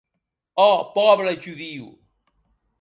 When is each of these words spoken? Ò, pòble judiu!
Ò, 0.63 0.69
pòble 0.95 1.33
judiu! 1.45 1.87